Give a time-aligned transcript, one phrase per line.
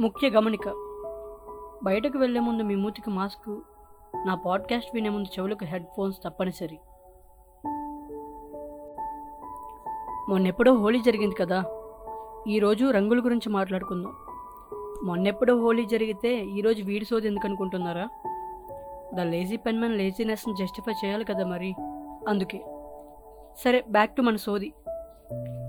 [0.00, 0.68] ముఖ్య గమనిక.
[1.82, 3.58] బయటకు వెళ్ళే ముందు మీ మూతికి మాస్క్
[4.26, 6.78] నా పాడ్కాస్ట్ వినే ముందు చెవులకు హెడ్ ఫోన్స్ తప్పనిసరి.
[10.28, 11.64] మొన్నెప్పుడో హోలీ జరిగింది కదా
[12.48, 14.12] ఈరోజు రంగుల గురించి మాట్లాడుకుందాం.
[15.04, 18.08] మొన్నెప్పుడో హోలీ జరిగితే ఈరోజు వీడి సోది ఎందుకు అనుకుంటున్నారా
[19.14, 21.74] ద లేజీ పెన్మెన్ లేజీనెస్ని జస్టిఫై చేయాలి కదా మరి.
[22.28, 22.58] అందుకే.
[23.58, 24.72] సరే బ్యాక్ టు మన సోది.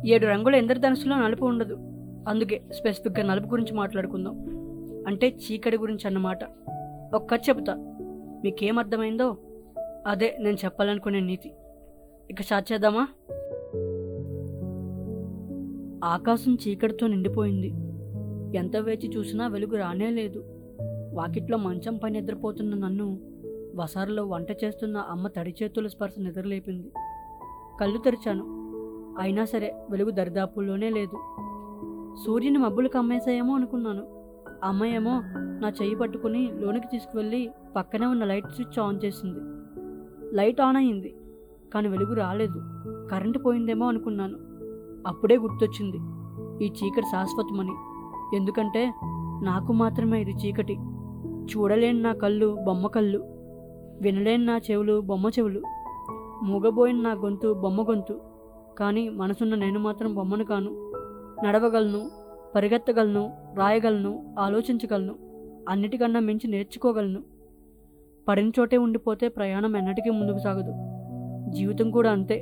[0.05, 1.90] ఏడు రంగుల ఇంద్రధనుసులో నలుపు ఉండదు.
[2.27, 4.39] అందుకే స్పెసిఫిక్గా నలుపు గురించి మాట్లాడుకుందాం.
[5.07, 6.39] అంటే చీకటి గురించి అన్నమాట.
[7.15, 7.75] ఒక్క కథ చెబుతా.
[8.43, 9.37] మీకేం అర్థమైందో
[10.07, 11.51] అదే నేను చెప్పాలనుకునే నీతి.
[12.29, 13.07] ఇక స్టార్ట్ చేద్దామా?
[16.03, 17.73] ఆకాశం చీకటితో నిండిపోయింది.
[18.57, 20.43] ఎంత వేచి చూసినా వెలుగు రానే లేదు.
[21.13, 23.19] వాకిట్లో మంచం పైన నిద్రపోతున్న నన్ను
[23.75, 26.91] వసారలో వంట చేస్తున్న అమ్మ తడి చేతుల స్పర్శ నిద్రలేపింది.
[27.81, 28.43] కళ్ళు తెరిచాను.
[29.19, 31.17] అయినా సరే వెలుగు దరిదాపుల్లోనే లేదు.
[32.15, 34.21] సూర్యుని మబ్బులు కమ్మేశాయేమో అనుకున్నాను.
[34.63, 35.21] అమ్మ ఏమో
[35.59, 39.39] నా చెయ్యి పట్టుకుని లోనికి తీసుకువెళ్ళి పక్కనే ఉన్న లైట్ స్విచ్ ఆన్ చేసింది.
[40.35, 41.15] లైట్ ఆన్ అయింది
[41.73, 42.61] కానీ వెలుగు రాలేదు.
[43.11, 44.37] కరెంటు పోయిందేమో అనుకున్నాను.
[45.07, 45.97] అప్పుడే గుర్తొచ్చింది
[46.65, 47.71] ఈ చీకటి శాశ్వతమని.
[48.37, 48.93] ఎందుకంటే
[49.43, 50.77] నాకు మాత్రమే ఇది చీకటి.
[51.41, 53.17] చూడలేని నా కళ్ళు బొమ్మ కళ్ళు
[54.01, 55.61] వినలేని నా చెవులు బొమ్మ చెవులు
[56.43, 58.21] మూగబోయిన నా గొంతు బొమ్మ గొంతు
[58.79, 60.90] కానీ మనసున్న నేను మాత్రం బొమ్మను కాను.
[61.43, 62.11] నడవగలను
[62.55, 65.15] పరిగెత్తగలను రాయగలను ఆలోచించగలను
[65.69, 67.23] అన్నిటికన్నా మించి నేర్చుకోగలను.
[68.27, 70.73] పడిన చోటే ఉండిపోతే ప్రయాణం ఎన్నటికీ ముందుకు సాగదు.
[71.51, 72.39] జీవితం కూడా అంతే.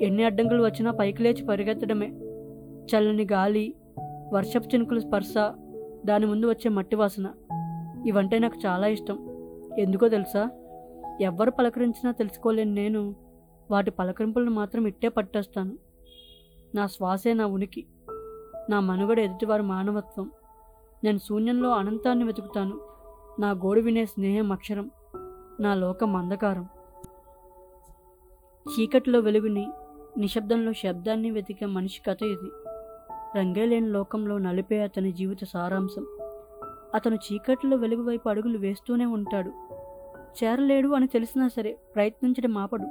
[0.00, 2.06] ఎన్ని అడ్డంకులు వచ్చినా పైకి లేచి పరిగెత్తడమే.
[2.86, 3.74] చల్లని గాలి
[4.32, 5.34] వర్షపు చినుకుల స్పర్శ
[6.06, 7.26] దాని ముందు వచ్చే మట్టి వాసన
[8.06, 9.18] ఇవంటే నాకు చాలా ఇష్టం.
[9.78, 10.50] ఎందుకో తెలుసా?
[11.20, 13.14] ఎవ్వరు పలకరించినా తెలుసుకోలేని నేను
[13.70, 15.72] వాటి పలకరింపులను మాత్రం ఇట్టే పట్టేస్తాను.
[16.74, 17.86] నా శ్వాసే నా ఉనికి.
[18.72, 20.30] నా మనుగడ ఎదుటివారి మానవత్వం.
[21.04, 22.80] నేను శూన్యంలో అనంతాన్ని వెతుకుతాను.
[23.40, 24.90] నా గోడు వినే స్నేహం అక్షరం.
[25.60, 26.68] నా లోకం అంధకారం.
[28.68, 29.68] చీకటిలో వెలుగుని
[30.18, 32.50] నిశ్శబ్దంలో శబ్దాన్ని వెతికే మనిషి కథ ఇది.
[33.38, 36.06] రంగే లేని లోకంలో నలిపే అతని జీవిత సారాంశం.
[36.94, 39.52] అతను చీకటిలో వెలుగు వైపు అడుగులు వేస్తూనే ఉంటాడు.
[40.44, 42.84] చేరలేడు అని తెలిసినా సరే ప్రయత్నించడం ఆపడు.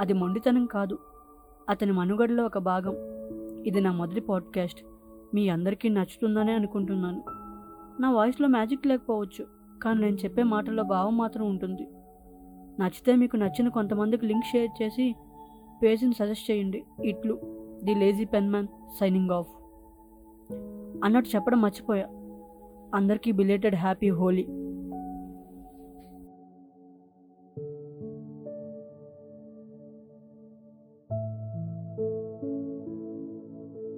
[0.00, 0.98] అది మొండితనం కాదు.
[1.68, 2.94] అతని మనుగడలో ఒక భాగం.
[3.62, 4.84] ఇది నా మొదటి పాడ్కాస్ట్.
[5.34, 7.22] మీ అందరికీ నచ్చుతుందనే అనుకుంటున్నాను.
[8.00, 9.46] నా వాయిస్లో మ్యాజిక్ లేకపోవచ్చు
[9.82, 11.88] కానీ నేను చెప్పే మాటల్లో భావం మాత్రం ఉంటుంది.
[12.80, 15.14] నచ్చితే మీకు నచ్చిన కొంతమందికి లింక్ షేర్ చేసి
[15.82, 16.84] పేజీని సజెస్ట్ చేయండి.
[17.04, 17.40] ఇట్లు
[17.84, 18.66] the lazy pen man
[19.00, 19.48] signing off.
[21.04, 22.06] అన్నట్టు చెప్పడం మర్చిపోయా.
[22.94, 24.46] అందరికీ బిలేటెడ్ హ్యాపీ హోలీ.